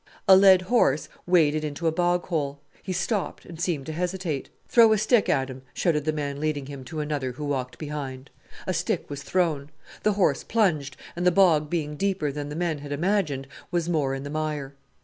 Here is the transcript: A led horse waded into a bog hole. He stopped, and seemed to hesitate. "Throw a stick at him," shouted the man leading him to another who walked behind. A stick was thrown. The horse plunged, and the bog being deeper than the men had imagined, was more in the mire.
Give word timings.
A 0.27 0.35
led 0.35 0.63
horse 0.63 1.09
waded 1.27 1.63
into 1.63 1.85
a 1.85 1.91
bog 1.91 2.25
hole. 2.25 2.59
He 2.81 2.91
stopped, 2.91 3.45
and 3.45 3.61
seemed 3.61 3.85
to 3.85 3.93
hesitate. 3.93 4.49
"Throw 4.67 4.91
a 4.93 4.97
stick 4.97 5.29
at 5.29 5.47
him," 5.47 5.61
shouted 5.75 6.05
the 6.05 6.11
man 6.11 6.39
leading 6.39 6.65
him 6.65 6.83
to 6.85 7.01
another 7.01 7.33
who 7.33 7.45
walked 7.45 7.77
behind. 7.77 8.31
A 8.65 8.73
stick 8.73 9.07
was 9.11 9.21
thrown. 9.21 9.69
The 10.01 10.13
horse 10.13 10.43
plunged, 10.43 10.97
and 11.15 11.23
the 11.23 11.31
bog 11.31 11.69
being 11.69 11.97
deeper 11.97 12.31
than 12.31 12.49
the 12.49 12.55
men 12.55 12.79
had 12.79 12.91
imagined, 12.91 13.47
was 13.69 13.87
more 13.87 14.15
in 14.15 14.23
the 14.23 14.31
mire. 14.31 14.73